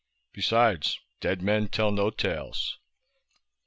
[0.33, 2.79] "Besides, dead men tell no tales."